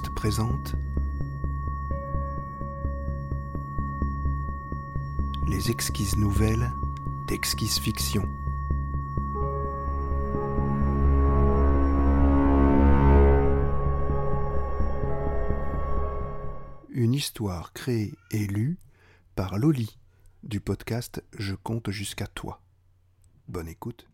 [0.00, 0.74] Présente
[5.46, 6.72] Les exquises nouvelles
[7.28, 8.22] d'Exquise Fiction.
[16.88, 18.78] Une histoire créée et lue
[19.34, 19.98] par Loli
[20.42, 22.62] du podcast Je compte jusqu'à toi.
[23.46, 24.08] Bonne écoute.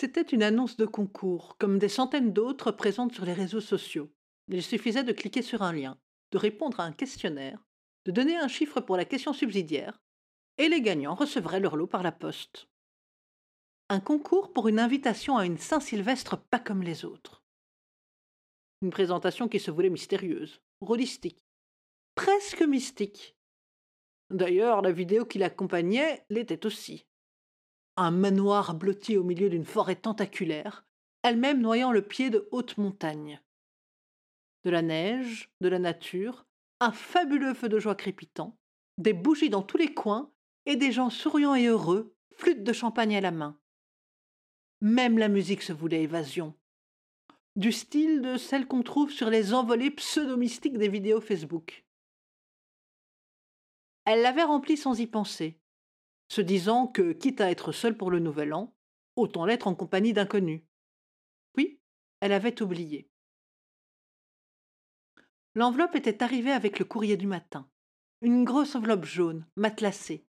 [0.00, 4.10] C'était une annonce de concours, comme des centaines d'autres présentes sur les réseaux sociaux.
[4.48, 5.98] Il suffisait de cliquer sur un lien,
[6.32, 7.64] de répondre à un questionnaire,
[8.06, 10.00] de donner un chiffre pour la question subsidiaire,
[10.56, 12.68] et les gagnants recevraient leur lot par la poste.
[13.90, 17.42] Un concours pour une invitation à une Saint-Sylvestre pas comme les autres.
[18.82, 21.44] Une présentation qui se voulait mystérieuse, rôlistique,
[22.14, 23.36] presque mystique.
[24.30, 27.06] D'ailleurs, la vidéo qui l'accompagnait l'était aussi
[27.98, 30.86] un manoir blotti au milieu d'une forêt tentaculaire,
[31.24, 33.40] elle-même noyant le pied de hautes montagnes.
[34.64, 36.46] De la neige, de la nature,
[36.80, 38.58] un fabuleux feu de joie crépitant,
[38.98, 40.30] des bougies dans tous les coins
[40.66, 43.58] et des gens souriants et heureux, flûte de champagne à la main.
[44.80, 46.54] Même la musique se voulait évasion.
[47.56, 51.84] Du style de celle qu'on trouve sur les envolées pseudo-mystiques des vidéos Facebook.
[54.04, 55.58] Elle l'avait remplie sans y penser,
[56.28, 58.74] se disant que, quitte à être seule pour le nouvel an,
[59.16, 60.62] autant l'être en compagnie d'inconnus.
[61.54, 61.80] Puis,
[62.20, 63.07] elle avait oublié.
[65.58, 67.68] L'enveloppe était arrivée avec le courrier du matin.
[68.20, 70.24] Une grosse enveloppe jaune, matelassée.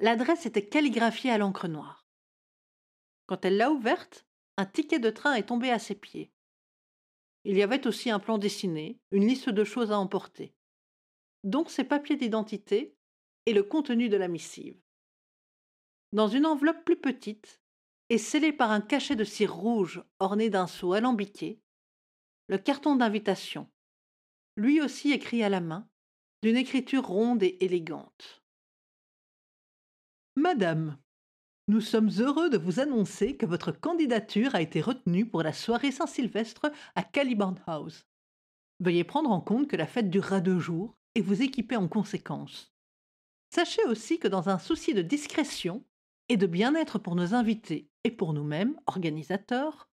[0.00, 2.06] L'adresse était calligraphiée à l'encre noire.
[3.24, 4.26] Quand elle l'a ouverte,
[4.58, 6.30] un ticket de train est tombé à ses pieds.
[7.44, 10.54] Il y avait aussi un plan dessiné, une liste de choses à emporter,
[11.42, 12.98] dont ses papiers d'identité
[13.46, 14.78] et le contenu de la missive
[16.12, 17.62] dans une enveloppe plus petite
[18.10, 21.62] et scellée par un cachet de cire rouge orné d'un sceau alambiqué,
[22.48, 23.70] le carton d'invitation,
[24.56, 25.88] lui aussi écrit à la main,
[26.42, 28.42] d'une écriture ronde et élégante.
[30.36, 30.98] Madame,
[31.68, 35.92] nous sommes heureux de vous annoncer que votre candidature a été retenue pour la soirée
[35.92, 38.06] Saint-Sylvestre à Caliban House.
[38.80, 42.74] Veuillez prendre en compte que la fête durera deux jours et vous équiper en conséquence.
[43.54, 45.84] Sachez aussi que dans un souci de discrétion,
[46.28, 49.90] et de bien-être pour nos invités et pour nous-mêmes, organisateurs,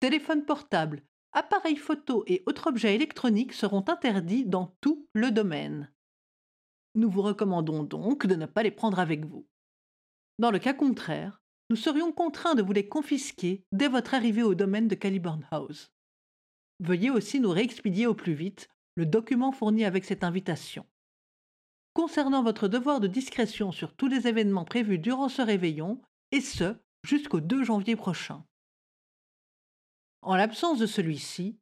[0.00, 1.02] téléphones portables,
[1.32, 5.92] appareils photo et autres objets électroniques seront interdits dans tout le domaine.
[6.94, 9.46] Nous vous recommandons donc de ne pas les prendre avec vous.
[10.38, 14.54] Dans le cas contraire, nous serions contraints de vous les confisquer dès votre arrivée au
[14.54, 15.92] domaine de Caliburn House.
[16.80, 20.84] Veuillez aussi nous réexpédier au plus vite le document fourni avec cette invitation
[21.94, 26.00] concernant votre devoir de discrétion sur tous les événements prévus durant ce réveillon,
[26.32, 28.44] et ce, jusqu'au 2 janvier prochain.
[30.22, 31.58] En l'absence de celui-ci,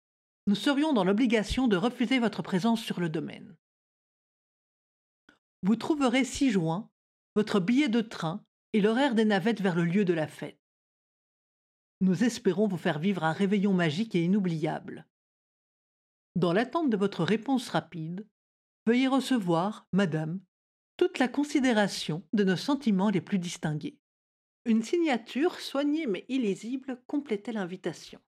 [0.47, 3.57] nous serions dans l'obligation de refuser votre présence sur le domaine.
[5.63, 6.91] Vous trouverez 6 juin
[7.37, 10.59] votre billet de train et l'horaire des navettes vers le lieu de la fête.
[12.01, 15.07] Nous espérons vous faire vivre un réveillon magique et inoubliable.
[16.37, 18.27] Dans l'attente de votre réponse rapide,
[18.87, 20.41] veuillez recevoir, madame,
[20.97, 23.99] toute la considération de nos sentiments les plus distingués.
[24.65, 28.21] Une signature soignée mais illisible complétait l'invitation.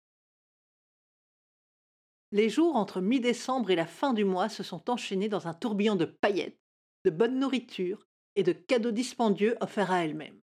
[2.32, 5.96] Les jours entre mi-décembre et la fin du mois se sont enchaînés dans un tourbillon
[5.96, 6.60] de paillettes,
[7.04, 10.40] de bonne nourriture et de cadeaux dispendieux offerts à elle-même.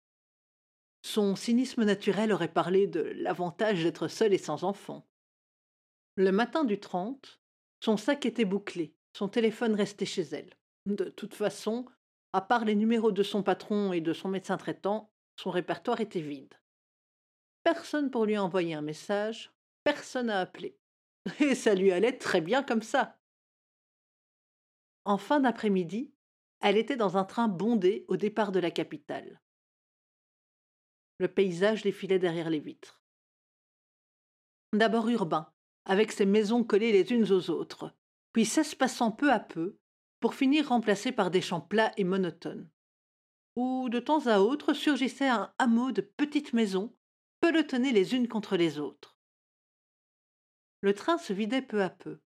[1.04, 5.08] Son cynisme naturel aurait parlé de l'avantage d'être seule et sans enfant.
[6.14, 7.40] Le matin du 30,
[7.80, 10.56] son sac était bouclé, son téléphone restait chez elle.
[10.86, 11.86] De toute façon,
[12.32, 16.20] à part les numéros de son patron et de son médecin traitant, son répertoire était
[16.20, 16.54] vide.
[17.64, 19.52] Personne pour lui envoyer un message,
[19.84, 20.78] personne à appeler.
[21.40, 23.18] Et ça lui allait très bien comme ça.
[25.04, 26.12] En fin d'après-midi,
[26.60, 29.40] elle était dans un train bondé au départ de la capitale.
[31.18, 33.02] Le paysage défilait derrière les vitres.
[34.72, 35.52] D'abord urbain,
[35.84, 37.94] avec ses maisons collées les unes aux autres,
[38.32, 39.78] puis s'espacant peu à peu,
[40.20, 42.70] pour finir remplacé par des champs plats et monotones,
[43.56, 46.96] où de temps à autre surgissait un hameau de petites maisons,
[47.40, 49.11] pelotonnées les unes contre les autres.
[50.82, 52.18] Le train se vidait peu à peu.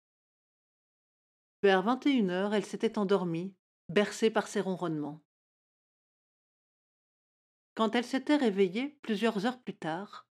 [1.64, 3.52] Vers vingt et une heures, elle s'était endormie,
[3.88, 5.20] bercée par ses ronronnements.
[7.74, 10.28] Quand elle s'était réveillée, plusieurs heures plus tard,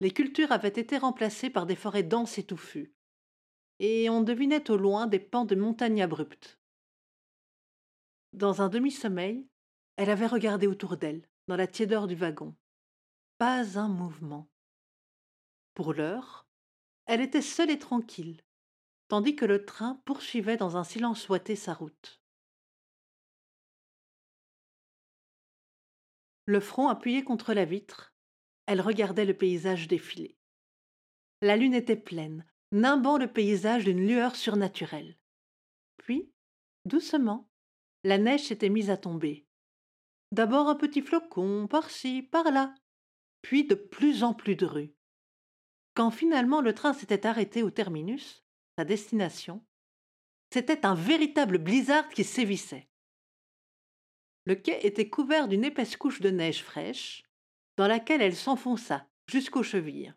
[0.00, 2.92] les cultures avaient été remplacées par des forêts denses et touffues,
[3.78, 6.58] et on devinait au loin des pans de montagnes abruptes.
[8.32, 9.48] Dans un demi-sommeil,
[9.94, 12.56] elle avait regardé autour d'elle, dans la tiédeur du wagon.
[13.38, 14.50] Pas un mouvement.
[15.74, 16.47] Pour l'heure,
[17.08, 18.42] elle était seule et tranquille,
[19.08, 22.20] tandis que le train poursuivait dans un silence ouaté sa route.
[26.44, 28.14] Le front appuyé contre la vitre,
[28.66, 30.36] elle regardait le paysage défiler.
[31.40, 35.16] La lune était pleine, nimbant le paysage d'une lueur surnaturelle.
[35.96, 36.30] Puis,
[36.84, 37.50] doucement,
[38.04, 39.46] la neige s'était mise à tomber.
[40.32, 42.74] D'abord un petit flocon, par-ci, par-là,
[43.40, 44.97] puis de plus en plus de rues.
[45.98, 48.44] Quand finalement le train s'était arrêté au terminus,
[48.76, 49.66] sa destination,
[50.54, 52.88] c'était un véritable blizzard qui sévissait.
[54.44, 57.24] Le quai était couvert d'une épaisse couche de neige fraîche,
[57.76, 60.14] dans laquelle elle s'enfonça jusqu'aux chevilles.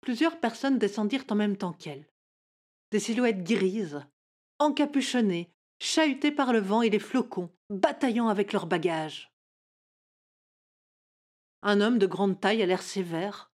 [0.00, 2.10] Plusieurs personnes descendirent en même temps qu'elle.
[2.90, 4.04] Des silhouettes grises,
[4.58, 9.32] encapuchonnées, chahutées par le vent et les flocons, bataillant avec leurs bagages.
[11.62, 13.53] Un homme de grande taille à l'air sévère,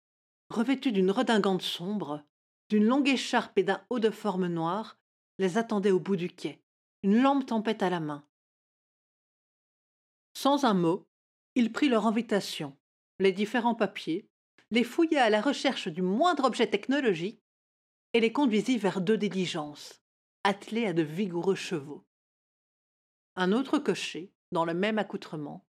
[0.51, 2.25] revêtu d'une redingante sombre,
[2.69, 4.99] d'une longue écharpe et d'un haut de forme noire,
[5.39, 6.61] les attendait au bout du quai,
[7.03, 8.27] une lampe tempête à la main.
[10.35, 11.09] Sans un mot,
[11.55, 12.77] il prit leur invitation,
[13.19, 14.29] les différents papiers,
[14.71, 17.43] les fouilla à la recherche du moindre objet technologique
[18.13, 20.03] et les conduisit vers deux diligences,
[20.45, 22.05] attelées à de vigoureux chevaux.
[23.37, 25.67] Un autre cocher, dans le même accoutrement,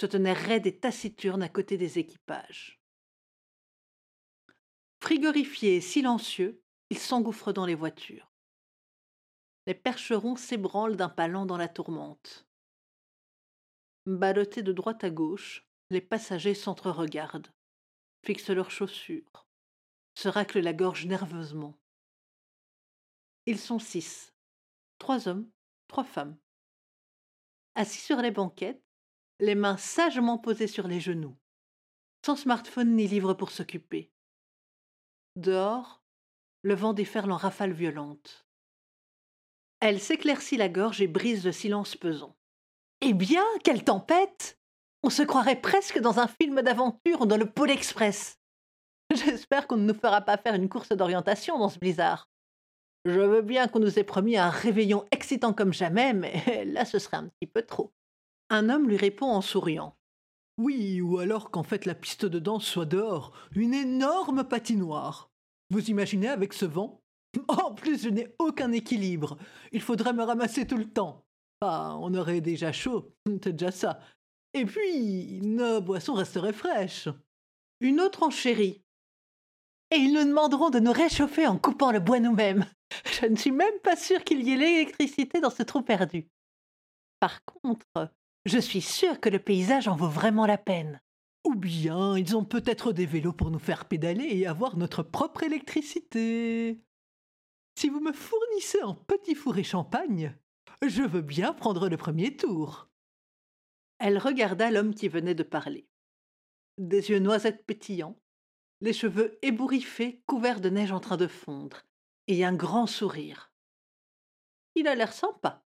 [0.00, 2.80] se tenait raide et taciturne à côté des équipages.
[5.00, 8.32] Frigorifiés et silencieux, ils s'engouffrent dans les voitures.
[9.66, 12.46] Les percherons s'ébranlent d'un pas lent dans la tourmente.
[14.06, 17.52] Ballottés de droite à gauche, les passagers s'entre-regardent,
[18.24, 19.46] fixent leurs chaussures,
[20.14, 21.78] se raclent la gorge nerveusement.
[23.46, 24.34] Ils sont six,
[24.98, 25.50] trois hommes,
[25.86, 26.36] trois femmes.
[27.74, 28.82] Assis sur les banquettes,
[29.38, 31.36] les mains sagement posées sur les genoux,
[32.26, 34.10] sans smartphone ni livre pour s'occuper.
[35.38, 36.02] Dehors,
[36.62, 38.44] le vent déferle en rafales violentes.
[39.78, 42.36] Elle s'éclaircit la gorge et brise le silence pesant.
[43.02, 44.58] Eh bien, quelle tempête
[45.04, 48.40] On se croirait presque dans un film d'aventure dans le Pôle Express.
[49.14, 52.28] J'espère qu'on ne nous fera pas faire une course d'orientation dans ce blizzard.
[53.04, 56.98] Je veux bien qu'on nous ait promis un réveillon excitant comme jamais, mais là ce
[56.98, 57.92] serait un petit peu trop.
[58.50, 59.96] Un homme lui répond en souriant.
[60.58, 65.27] Oui, ou alors qu'en fait la piste de danse soit dehors, une énorme patinoire.
[65.70, 67.00] Vous imaginez avec ce vent?
[67.48, 69.36] En plus, je n'ai aucun équilibre.
[69.72, 71.24] Il faudrait me ramasser tout le temps.
[71.60, 73.12] Ah, on aurait déjà chaud,
[73.42, 74.00] c'est déjà ça.
[74.54, 77.08] Et puis, nos boissons resteraient fraîches.
[77.80, 78.82] Une autre enchérie.
[79.90, 82.66] Et ils nous demanderont de nous réchauffer en coupant le bois nous-mêmes.
[83.20, 86.28] Je ne suis même pas sûre qu'il y ait l'électricité dans ce trou perdu.
[87.20, 88.12] Par contre,
[88.46, 91.00] je suis sûre que le paysage en vaut vraiment la peine.
[91.48, 95.44] Ou bien ils ont peut-être des vélos pour nous faire pédaler et avoir notre propre
[95.44, 96.78] électricité.
[97.74, 100.36] Si vous me fournissez un petit four et champagne,
[100.86, 102.90] je veux bien prendre le premier tour.
[103.98, 105.88] Elle regarda l'homme qui venait de parler.
[106.76, 108.20] Des yeux noisettes pétillants,
[108.82, 111.86] les cheveux ébouriffés couverts de neige en train de fondre,
[112.26, 113.50] et un grand sourire.
[114.74, 115.64] Il a l'air sympa.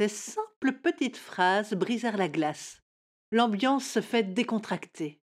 [0.00, 2.82] Ces simples petites phrases brisèrent la glace.
[3.30, 5.20] L'ambiance se fait décontracter.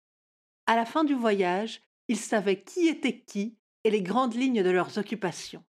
[0.68, 4.70] À la fin du voyage, ils savaient qui était qui et les grandes lignes de
[4.70, 5.64] leurs occupations.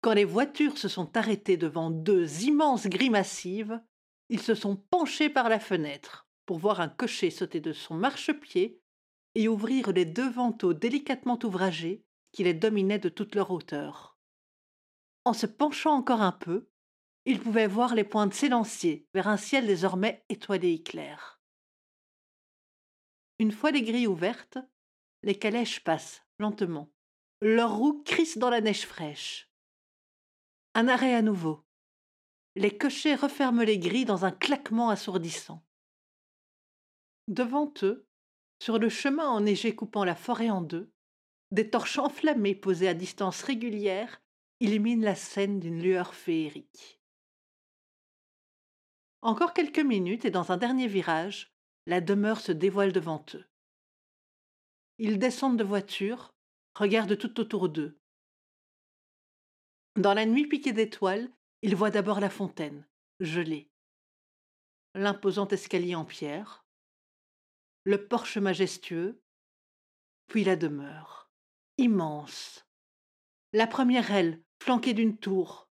[0.00, 3.82] Quand les voitures se sont arrêtées devant deux immenses grilles massives,
[4.30, 8.80] ils se sont penchés par la fenêtre pour voir un cocher sauter de son marchepied
[9.34, 12.02] et ouvrir les deux vantaux délicatement ouvragés
[12.32, 14.16] qui les dominaient de toute leur hauteur.
[15.24, 16.69] En se penchant encore un peu,
[17.26, 21.40] il pouvait voir les pointes s'élancier vers un ciel désormais étoilé et clair.
[23.38, 24.58] Une fois les grilles ouvertes,
[25.22, 26.90] les calèches passent lentement.
[27.40, 29.50] Leurs roues crissent dans la neige fraîche.
[30.74, 31.64] Un arrêt à nouveau.
[32.56, 35.64] Les cochers referment les grilles dans un claquement assourdissant.
[37.28, 38.06] Devant eux,
[38.62, 40.92] sur le chemin enneigé coupant la forêt en deux,
[41.50, 44.22] des torches enflammées posées à distance régulière
[44.60, 46.99] illuminent la scène d'une lueur féerique.
[49.22, 51.52] Encore quelques minutes et dans un dernier virage,
[51.86, 53.44] la demeure se dévoile devant eux.
[54.98, 56.34] Ils descendent de voiture,
[56.74, 57.98] regardent tout autour d'eux.
[59.96, 61.30] Dans la nuit piquée d'étoiles,
[61.62, 62.86] ils voient d'abord la fontaine,
[63.18, 63.70] gelée,
[64.94, 66.64] l'imposant escalier en pierre,
[67.84, 69.22] le porche majestueux,
[70.28, 71.30] puis la demeure,
[71.78, 72.66] immense.
[73.52, 75.69] La première aile, flanquée d'une tour,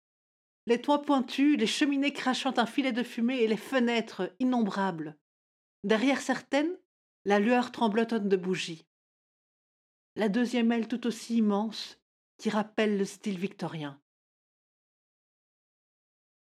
[0.66, 5.18] les toits pointus, les cheminées crachant un filet de fumée et les fenêtres innombrables.
[5.82, 6.78] Derrière certaines,
[7.24, 8.86] la lueur tremblotonne de bougies.
[10.16, 11.98] la deuxième aile tout aussi immense
[12.38, 14.00] qui rappelle le style victorien.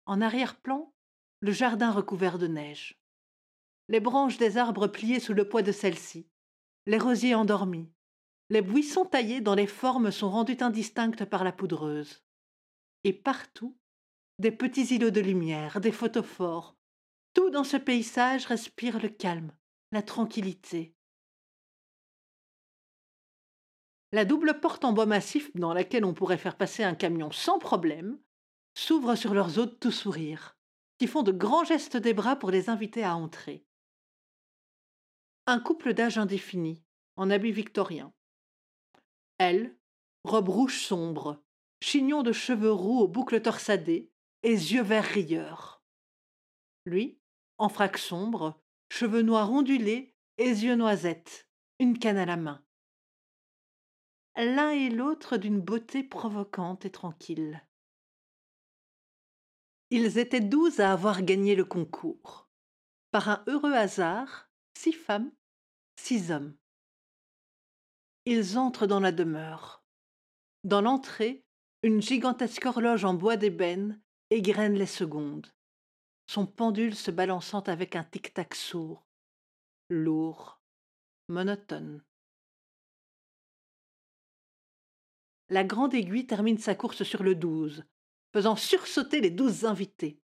[0.06, 0.94] En arrière-plan,
[1.42, 3.00] le jardin recouvert de neige.
[3.90, 6.30] Les branches des arbres pliées sous le poids de celles-ci,
[6.86, 7.92] les rosiers endormis,
[8.50, 12.24] les buissons taillés dont les formes sont rendues indistinctes par la poudreuse.
[13.04, 13.78] Et partout,
[14.40, 16.76] des petits îlots de lumière, des photophores.
[17.34, 19.52] Tout dans ce paysage respire le calme,
[19.92, 20.96] la tranquillité.
[24.12, 27.60] La double porte en bois massif dans laquelle on pourrait faire passer un camion sans
[27.60, 28.18] problème
[28.74, 30.58] s'ouvre sur leurs hôtes tout sourire,
[30.98, 33.66] qui font de grands gestes des bras pour les inviter à entrer.
[35.48, 36.82] Un couple d'âge indéfini,
[37.18, 38.14] en habit victorien.
[39.38, 39.76] Elle,
[40.24, 41.44] robe rouge sombre,
[41.82, 44.10] chignon de cheveux roux aux boucles torsadées
[44.44, 45.84] et yeux verts rieurs.
[46.86, 47.20] Lui,
[47.58, 51.48] en frac sombre, cheveux noirs ondulés et yeux noisettes,
[51.80, 52.64] une canne à la main.
[54.36, 57.62] L'un et l'autre d'une beauté provocante et tranquille.
[59.90, 62.48] Ils étaient douze à avoir gagné le concours.
[63.12, 65.32] Par un heureux hasard, six femmes,
[65.98, 66.56] six hommes.
[68.26, 69.84] Ils entrent dans la demeure.
[70.64, 71.44] Dans l'entrée,
[71.82, 75.48] une gigantesque horloge en bois d'ébène égrène les secondes,
[76.28, 79.08] son pendule se balançant avec un tic-tac sourd,
[79.90, 80.62] lourd,
[81.28, 82.04] monotone.
[85.50, 87.84] La grande aiguille termine sa course sur le douze,
[88.32, 90.22] faisant sursauter les douze invités.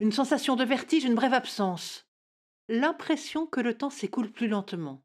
[0.00, 2.08] Une sensation de vertige, une brève absence.
[2.68, 5.04] L'impression que le temps s'écoule plus lentement.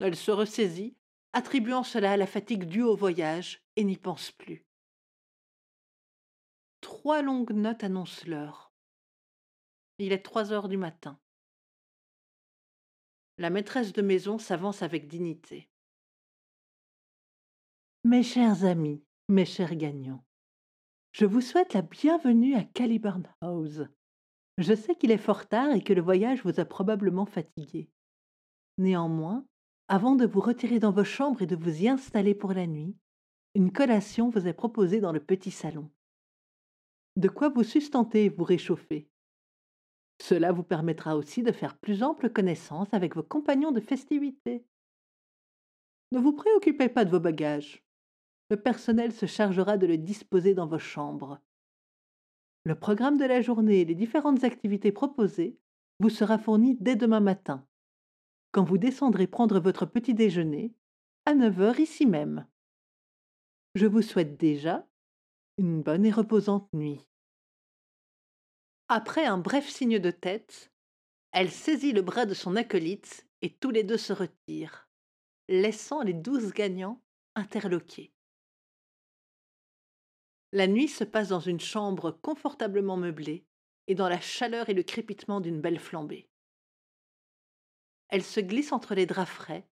[0.00, 0.96] Elle se ressaisit,
[1.32, 4.67] attribuant cela à la fatigue due au voyage, et n'y pense plus.
[6.80, 8.72] Trois longues notes annoncent l'heure.
[9.98, 11.18] Il est trois heures du matin.
[13.36, 15.68] La maîtresse de maison s'avance avec dignité.
[18.04, 20.24] Mes chers amis, mes chers gagnants,
[21.12, 23.82] je vous souhaite la bienvenue à Caliburn House.
[24.56, 27.90] Je sais qu'il est fort tard et que le voyage vous a probablement fatigué.
[28.76, 29.46] Néanmoins,
[29.88, 32.96] avant de vous retirer dans vos chambres et de vous y installer pour la nuit,
[33.54, 35.90] une collation vous est proposée dans le petit salon.
[37.16, 39.08] De quoi vous sustenter et vous réchauffer.
[40.20, 44.64] Cela vous permettra aussi de faire plus ample connaissance avec vos compagnons de festivité.
[46.12, 47.84] Ne vous préoccupez pas de vos bagages.
[48.50, 51.38] Le personnel se chargera de le disposer dans vos chambres.
[52.64, 55.58] Le programme de la journée et les différentes activités proposées
[56.00, 57.66] vous sera fourni dès demain matin,
[58.52, 60.72] quand vous descendrez prendre votre petit déjeuner
[61.26, 62.46] à 9 heures ici même.
[63.74, 64.86] Je vous souhaite déjà
[65.58, 67.00] une bonne et reposante nuit.
[68.86, 70.72] Après un bref signe de tête,
[71.32, 74.88] elle saisit le bras de son acolyte et tous les deux se retirent,
[75.48, 77.02] laissant les douze gagnants
[77.34, 78.12] interloqués.
[80.52, 83.44] La nuit se passe dans une chambre confortablement meublée
[83.88, 86.30] et dans la chaleur et le crépitement d'une belle flambée.
[88.08, 89.68] Elle se glisse entre les draps frais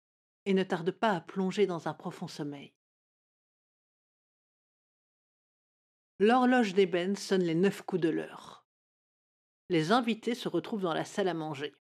[0.46, 2.72] et ne tarde pas à plonger dans un profond sommeil.
[6.22, 8.64] L'horloge d'ébène sonne les neuf coups de l'heure.
[9.70, 11.74] Les invités se retrouvent dans la salle à manger.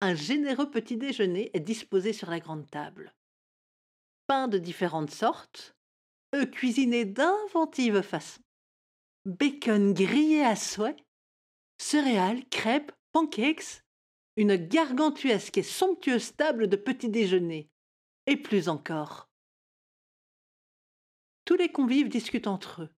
[0.00, 3.14] Un généreux petit déjeuner est disposé sur la grande table.
[4.26, 5.76] Pain de différentes sortes,
[6.34, 8.40] eux cuisinés d'inventives façons,
[9.26, 10.96] bacon grillé à souhait,
[11.76, 13.82] céréales, crêpes, pancakes,
[14.38, 17.68] une gargantuesque et somptueuse table de petit déjeuner,
[18.26, 19.28] et plus encore.
[21.44, 22.94] Tous les convives discutent entre eux,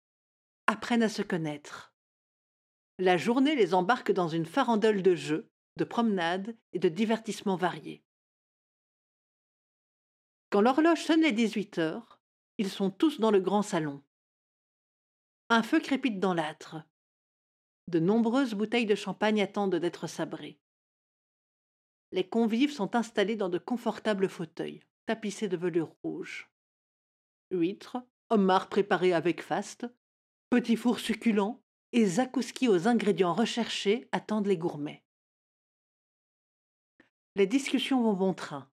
[0.66, 1.92] apprennent à se connaître.
[2.98, 8.04] La journée les embarque dans une farandole de jeux, de promenades et de divertissements variés.
[10.50, 12.20] Quand l'horloge sonne les 18 heures,
[12.58, 14.02] ils sont tous dans le grand salon.
[15.50, 16.76] Un feu crépite dans l'âtre.
[17.88, 20.60] De nombreuses bouteilles de champagne attendent d'être sabrées.
[22.12, 26.48] Les convives sont installés dans de confortables fauteuils, tapissés de velours rouge.
[27.50, 27.98] Huîtres,
[28.30, 29.86] homards préparés avec faste,
[30.50, 35.04] petits fours succulents et zakouski aux ingrédients recherchés attendent les gourmets.
[37.34, 38.70] Les discussions vont bon train.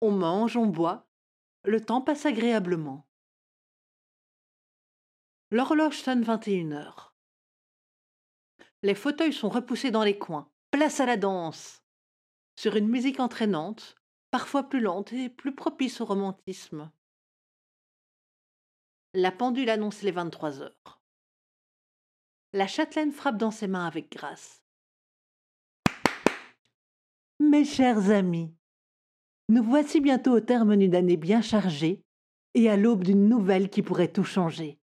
[0.00, 1.08] On mange, on boit,
[1.64, 3.08] le temps passe agréablement.
[5.50, 7.14] L'horloge sonne 21 heures.
[8.82, 10.50] Les fauteuils sont repoussés dans les coins.
[10.70, 11.82] Place à la danse.
[12.56, 13.96] Sur une musique entraînante,
[14.30, 16.90] parfois plus lente et plus propice au romantisme.
[19.18, 21.00] La pendule annonce les 23 heures.
[22.52, 24.62] La châtelaine frappe dans ses mains avec grâce.
[27.40, 28.54] Mes chers amis,
[29.48, 32.04] Nous voici bientôt au terme d'une année bien chargée
[32.52, 34.78] et à l'aube d'une nouvelle qui pourrait tout changer.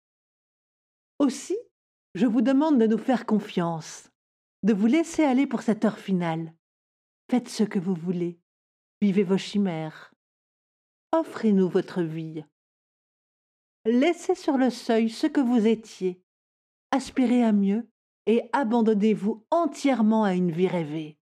[1.18, 1.56] Aussi,
[2.14, 4.10] je vous demande de nous faire confiance,
[4.62, 6.52] de vous laisser aller pour cette heure finale.
[7.30, 8.38] Faites ce que vous voulez,
[9.00, 10.12] vivez vos chimères.
[11.12, 12.44] Offrez-nous votre vie.
[13.90, 16.22] Laissez sur le seuil ce que vous étiez,
[16.90, 17.88] aspirez à mieux
[18.26, 21.18] et abandonnez-vous entièrement à une vie rêvée.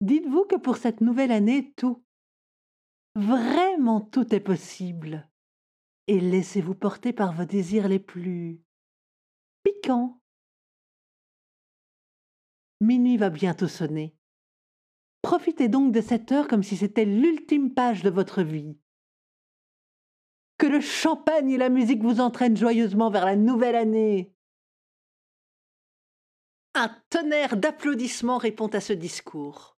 [0.00, 2.04] Dites-vous que pour cette nouvelle année, tout,
[3.14, 5.30] vraiment tout est possible.
[6.08, 8.60] Et laissez-vous porter par vos désirs les plus
[9.62, 10.20] piquants.
[12.80, 14.16] Minuit va bientôt sonner.
[15.22, 18.76] Profitez donc de cette heure comme si c'était l'ultime page de votre vie.
[20.58, 24.32] Que le champagne et la musique vous entraînent joyeusement vers la nouvelle année.
[26.74, 29.76] Un tonnerre d'applaudissements répond à ce discours.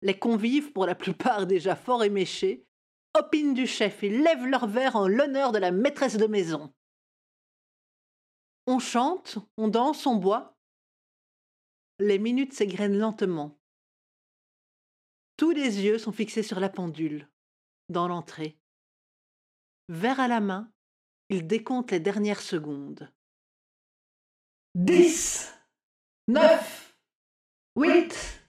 [0.00, 2.66] Les convives, pour la plupart déjà fort éméchés,
[3.14, 6.72] opinent du chef et lèvent leur verre en l'honneur de la maîtresse de maison.
[8.66, 10.56] On chante, on danse, on boit.
[11.98, 13.58] Les minutes s'égrènent lentement.
[15.36, 17.28] Tous les yeux sont fixés sur la pendule,
[17.88, 18.58] dans l'entrée.
[19.88, 20.70] Verre à la main,
[21.30, 23.10] il décompte les dernières secondes.
[24.74, 25.50] Dix,
[26.28, 26.98] neuf,
[27.74, 28.42] huit,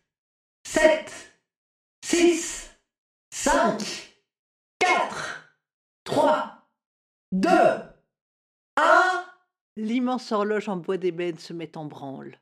[0.67, 1.39] sept,
[2.03, 2.69] six,
[3.31, 4.21] cinq,
[4.79, 5.57] quatre,
[6.03, 6.69] trois,
[7.31, 7.79] deux,
[8.75, 9.25] un.
[9.77, 12.37] L'immense horloge en bois d'ébène se met en branle.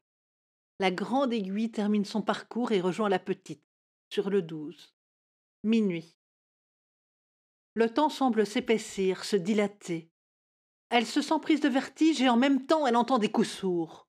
[0.79, 3.63] La grande aiguille termine son parcours et rejoint la petite,
[4.11, 4.95] sur le douze.
[5.63, 6.17] Minuit.
[7.77, 10.09] Le temps semble s'épaissir, se dilater.
[10.89, 14.07] Elle se sent prise de vertige et en même temps elle entend des coups sourds.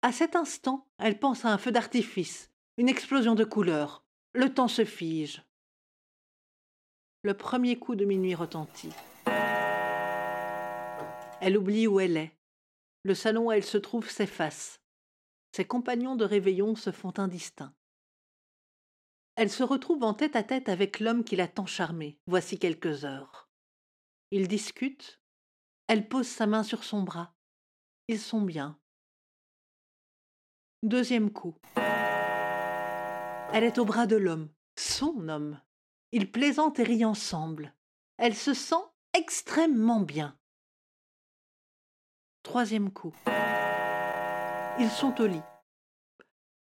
[0.00, 4.06] À cet instant, elle pense à un feu d'artifice, une explosion de couleurs.
[4.32, 5.44] Le temps se fige.
[7.22, 8.94] Le premier coup de minuit retentit.
[11.42, 12.32] Elle oublie où elle est.
[13.02, 14.80] Le salon où elle se trouve s'efface.
[15.52, 17.74] Ses compagnons de réveillon se font indistincts.
[19.36, 23.04] Elle se retrouve en tête à tête avec l'homme qui l'a tant charmée, voici quelques
[23.04, 23.48] heures.
[24.30, 25.20] Ils discutent.
[25.88, 27.34] Elle pose sa main sur son bras.
[28.08, 28.78] Ils sont bien.
[30.82, 31.56] Deuxième coup.
[33.52, 35.60] Elle est au bras de l'homme, son homme.
[36.12, 37.74] Ils plaisantent et rient ensemble.
[38.18, 38.74] Elle se sent
[39.14, 40.38] extrêmement bien.
[42.42, 43.14] Troisième coup.
[44.78, 45.42] Ils sont au lit.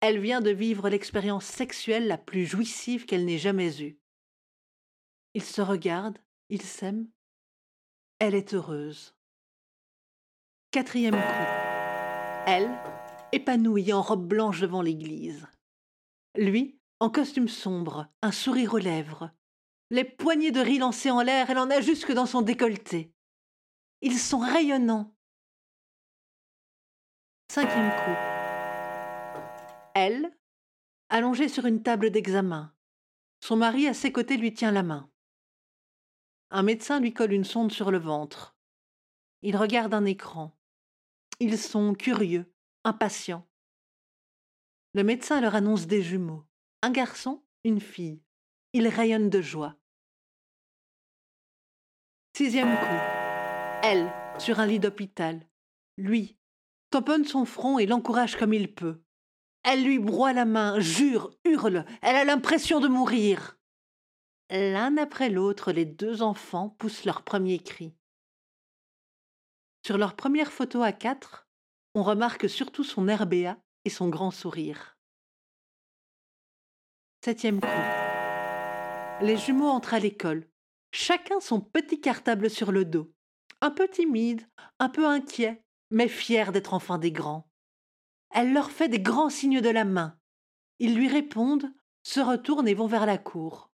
[0.00, 3.98] Elle vient de vivre l'expérience sexuelle la plus jouissive qu'elle n'ait jamais eue.
[5.34, 7.08] Ils se regardent, ils s'aiment.
[8.18, 9.14] Elle est heureuse.
[10.70, 12.46] Quatrième coup.
[12.46, 12.70] Elle,
[13.32, 15.46] épanouie en robe blanche devant l'église.
[16.36, 19.30] Lui, en costume sombre, un sourire aux lèvres.
[19.90, 23.12] Les poignées de riz lancées en l'air, elle en a jusque dans son décolleté.
[24.00, 25.14] Ils sont rayonnants.
[27.50, 28.39] Cinquième coup.
[29.94, 30.30] Elle,
[31.08, 32.74] allongée sur une table d'examen.
[33.40, 35.10] Son mari à ses côtés lui tient la main.
[36.50, 38.56] Un médecin lui colle une sonde sur le ventre.
[39.42, 40.56] Il regarde un écran.
[41.38, 42.52] Ils sont curieux,
[42.84, 43.48] impatients.
[44.92, 46.44] Le médecin leur annonce des jumeaux.
[46.82, 48.22] Un garçon, une fille.
[48.72, 49.76] Ils rayonnent de joie.
[52.36, 53.80] Sixième coup.
[53.82, 55.46] Elle, sur un lit d'hôpital.
[55.96, 56.36] Lui,
[56.90, 59.02] tamponne son front et l'encourage comme il peut.
[59.62, 63.58] Elle lui broie la main, jure, hurle, elle a l'impression de mourir.
[64.50, 67.94] L'un après l'autre, les deux enfants poussent leur premier cri.
[69.86, 71.48] Sur leur première photo à quatre,
[71.94, 74.96] on remarque surtout son air béat et son grand sourire.
[77.24, 77.66] Septième coup.
[79.20, 80.48] Les jumeaux entrent à l'école,
[80.92, 83.12] chacun son petit cartable sur le dos,
[83.60, 87.49] un peu timide, un peu inquiet, mais fier d'être enfin des grands.
[88.30, 90.18] Elle leur fait des grands signes de la main.
[90.78, 93.70] Ils lui répondent, se retournent et vont vers la cour.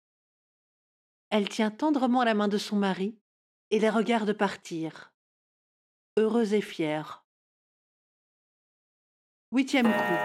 [1.31, 3.19] Elle tient tendrement la main de son mari
[3.71, 5.15] et les regarde partir,
[6.19, 7.25] heureuse et fière.
[9.51, 10.19] Huitième coup.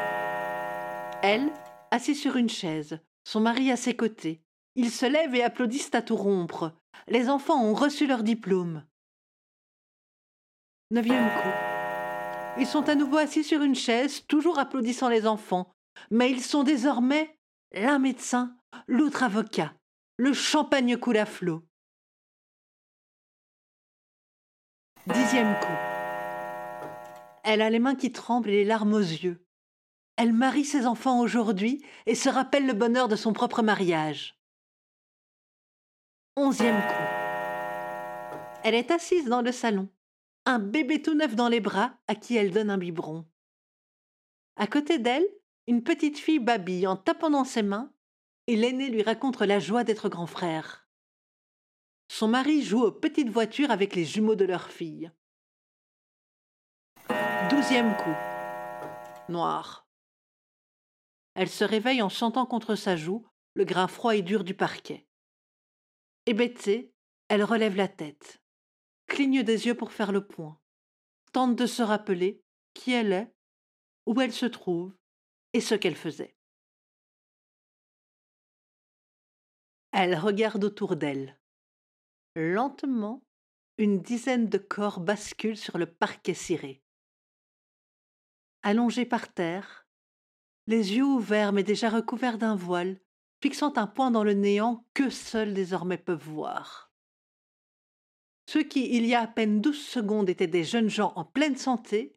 [1.24, 1.52] Elle,
[1.92, 4.44] assise sur une chaise, son mari à ses côtés.
[4.76, 6.78] Ils se lèvent et applaudissent à tout rompre.
[7.08, 8.86] Les enfants ont reçu leur diplôme.
[10.92, 11.77] Neuvième coup.
[12.60, 15.72] Ils sont à nouveau assis sur une chaise, toujours applaudissant les enfants.
[16.10, 17.38] Mais ils sont désormais
[17.72, 18.56] l'un médecin,
[18.88, 19.74] l'autre avocat.
[20.18, 21.64] Le champagne coule à flot.
[25.06, 25.68] Dixième coup.
[27.44, 29.46] Elle a les mains qui tremblent et les larmes aux yeux.
[30.18, 34.40] Elle marie ses enfants aujourd'hui et se rappelle le bonheur de son propre mariage.
[36.36, 37.18] Onzième coup.
[38.64, 39.88] Elle est assise dans le salon,
[40.48, 43.26] un bébé tout neuf dans les bras à qui elle donne un biberon.
[44.56, 45.28] À côté d'elle,
[45.68, 47.92] une petite fille babille en tapant dans ses mains
[48.48, 50.88] et l'aîné lui raconte la joie d'être grand frère.
[52.08, 55.12] Son mari joue aux petites voitures avec les jumeaux de leur fille.
[57.50, 58.16] Douzième coup.
[59.28, 59.86] Noir.
[61.36, 65.08] Elle se réveille en sentant contre sa joue le grain froid et dur du parquet.
[66.26, 66.94] Hébétée,
[67.28, 68.42] elle relève la tête,
[69.08, 70.60] cligne des yeux pour faire le point,
[71.34, 72.44] tente de se rappeler
[72.74, 73.34] qui elle est,
[74.06, 74.96] où elle se trouve
[75.54, 76.36] et ce qu'elle faisait.
[79.92, 81.40] Elle regarde autour d'elle.
[82.36, 83.24] Lentement,
[83.78, 86.84] une dizaine de corps basculent sur le parquet ciré.
[88.62, 89.88] Allongés par terre,
[90.68, 93.00] les yeux ouverts mais déjà recouverts d'un voile,
[93.42, 96.87] fixant un point dans le néant que seuls désormais peuvent voir.
[98.50, 101.58] Ceux qui, il y a à peine douze secondes, étaient des jeunes gens en pleine
[101.58, 102.16] santé,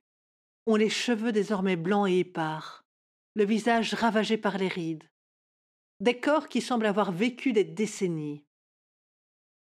[0.67, 2.85] ont les cheveux désormais blancs et épars,
[3.35, 5.09] le visage ravagé par les rides,
[5.99, 8.45] des corps qui semblent avoir vécu des décennies.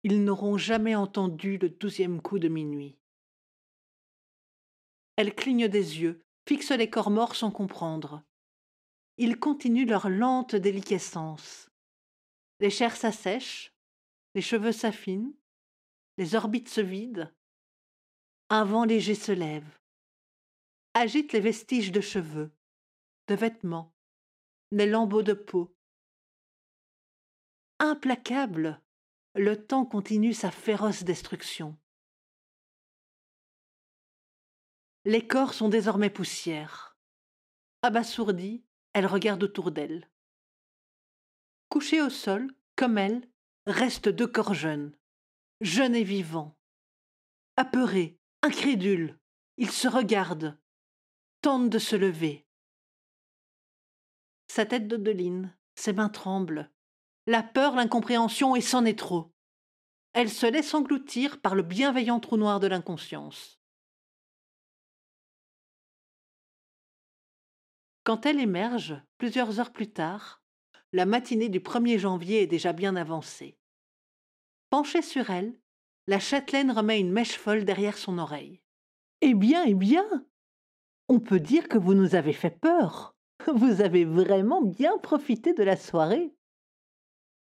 [0.05, 2.99] Ils n'auront jamais entendu le douzième coup de minuit.
[5.17, 8.23] Elle cligne des yeux, fixe les corps morts sans comprendre.
[9.17, 11.69] Ils continuent leur lente déliquescence.
[12.61, 13.73] Les chairs s'assèchent,
[14.35, 15.33] les cheveux s'affinent,
[16.19, 17.31] les orbites se vident.
[18.51, 19.79] Un vent léger se lève,
[20.93, 22.53] agite les vestiges de cheveux,
[23.29, 23.95] de vêtements,
[24.71, 25.75] des lambeaux de peau,
[27.79, 28.81] implacable,
[29.35, 31.77] le temps continue sa féroce destruction.
[35.05, 36.97] Les corps sont désormais poussière.
[37.83, 40.09] Abasourdie, elle regarde autour d'elle.
[41.69, 43.29] Couchés au sol, comme elle,
[43.67, 44.97] restent deux corps jeunes,
[45.65, 46.59] jeunes et vivants.
[47.57, 49.19] Apeurés, incrédules,
[49.57, 50.59] ils se regardent,
[51.41, 52.47] tentent de se lever.
[54.47, 56.71] Sa tête d'Odeline, ses mains tremblent,
[57.27, 59.33] la peur, l'incompréhension, et c'en est trop.
[60.13, 63.59] Elle se laisse engloutir par le bienveillant trou noir de l'inconscience.
[68.05, 70.43] Quand elle émerge, plusieurs heures plus tard,
[70.93, 73.59] la matinée du 1er janvier est déjà bien avancée.
[74.75, 75.55] Penchée sur elle,
[76.09, 78.61] la châtelaine remet une mèche folle derrière son oreille.
[79.21, 80.05] Eh bien, eh bien
[81.09, 83.15] On peut dire que vous nous avez fait peur.
[83.55, 86.35] Vous avez vraiment bien profité de la soirée.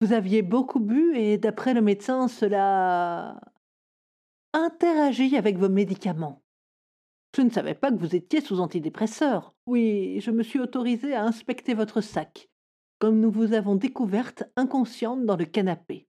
[0.01, 3.41] Vous aviez beaucoup bu et d'après le médecin, cela
[4.53, 6.45] interagit avec vos médicaments.
[7.37, 9.57] Je ne savais pas que vous étiez sous antidépresseur.
[9.67, 12.49] Oui, je me suis autorisée à inspecter votre sac,
[13.01, 16.08] comme nous vous avons découverte inconsciente dans le canapé.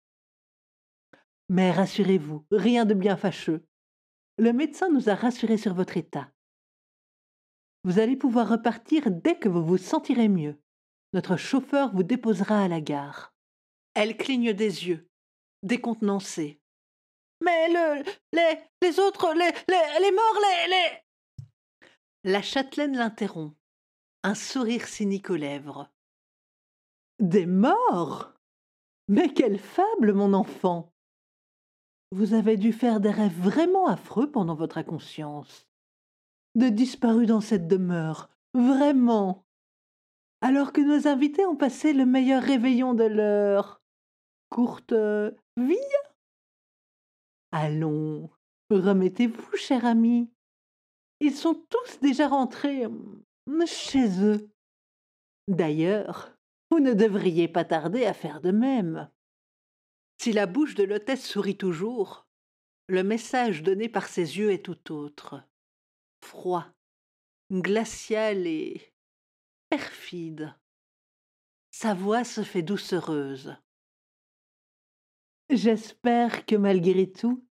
[1.49, 3.65] Mais rassurez-vous, rien de bien fâcheux.
[4.37, 6.31] Le médecin nous a rassurés sur votre état.
[7.83, 10.61] Vous allez pouvoir repartir dès que vous vous sentirez mieux.
[11.13, 13.33] Notre chauffeur vous déposera à la gare.
[13.95, 15.07] Elle cligne des yeux,
[15.63, 16.61] décontenancée.
[17.41, 21.89] Mais le, les, les autres, les, les, les morts, les, les.
[22.25, 23.55] La châtelaine l'interrompt,
[24.23, 25.89] un sourire cynique aux lèvres.
[27.19, 28.33] Des morts?
[29.07, 30.88] Mais quelle fable, mon enfant
[32.11, 35.67] Vous avez dû faire des rêves vraiment affreux pendant votre inconscience.
[36.55, 39.45] De disparus dans cette demeure, vraiment.
[40.41, 43.81] Alors que nos invités ont passé le meilleur réveillon de leur
[44.49, 44.93] courte
[45.57, 45.75] vie
[47.51, 48.29] Allons,
[48.71, 50.31] remettez-vous, cher ami.
[51.19, 53.23] Ils sont tous déjà rentrés hum,
[53.65, 54.49] chez eux.
[55.47, 56.31] D'ailleurs,
[56.71, 59.09] vous ne devriez pas tarder à faire de même.
[60.21, 62.27] Si la bouche de l'hôtesse sourit toujours,
[62.87, 65.41] le message donné par ses yeux est tout autre.
[66.21, 66.65] Froid,
[67.49, 68.93] glacial et
[69.69, 70.53] perfide.
[71.71, 73.55] Sa voix se fait doucereuse.
[75.49, 77.47] J'espère que malgré tout,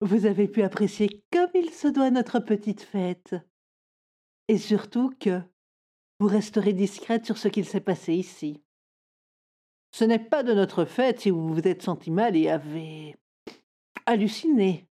[0.00, 3.34] vous avez pu apprécier comme il se doit notre petite fête.
[4.46, 5.40] Et surtout que
[6.20, 8.62] vous resterez discrète sur ce qu'il s'est passé ici.
[9.92, 13.14] Ce n'est pas de notre fête si vous vous êtes senti mal et avez
[14.06, 14.88] halluciné.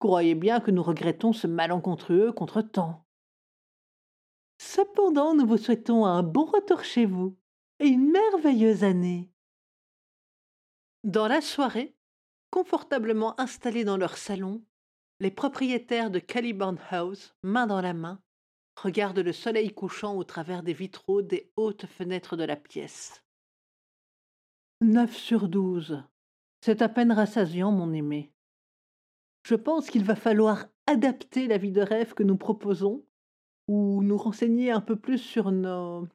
[0.00, 3.06] Croyez bien que nous regrettons ce malencontreux contretemps.
[4.58, 7.36] Cependant, nous vous souhaitons un bon retour chez vous
[7.78, 9.30] et une merveilleuse année.
[11.04, 11.94] Dans la soirée,
[12.50, 14.64] confortablement installés dans leur salon,
[15.20, 18.20] les propriétaires de Caliban House, main dans la main,
[18.76, 23.22] regarde le soleil couchant au travers des vitraux des hautes fenêtres de la pièce.
[24.82, 26.02] Neuf sur douze.
[26.62, 28.32] C'est à peine rassasiant, mon aimé.
[29.42, 33.04] Je pense qu'il va falloir adapter la vie de rêve que nous proposons
[33.68, 36.08] ou nous renseigner un peu plus sur nos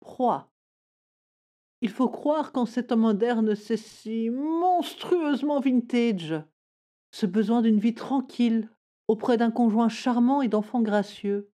[0.00, 0.50] proies.
[1.80, 6.34] Il faut croire qu'en cet homme moderne, c'est si monstrueusement vintage.
[7.12, 8.68] Ce besoin d'une vie tranquille,
[9.06, 11.52] auprès d'un conjoint charmant et d'enfants gracieux.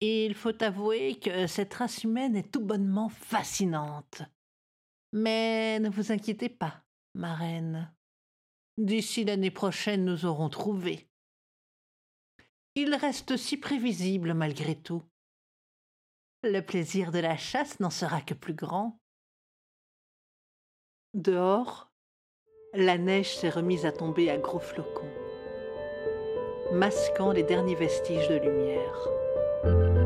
[0.00, 4.22] Il faut avouer que cette race humaine est tout bonnement fascinante.
[5.12, 6.84] Mais ne vous inquiétez pas,
[7.14, 7.92] ma reine.
[8.76, 11.08] D'ici l'année prochaine, nous aurons trouvé.
[12.76, 15.02] Il reste si prévisible malgré tout.
[16.44, 19.00] Le plaisir de la chasse n'en sera que plus grand.
[21.14, 21.90] Dehors,
[22.74, 25.10] la neige s'est remise à tomber à gros flocons,
[26.72, 29.27] masquant les derniers vestiges de lumière.
[29.62, 29.97] Thank you.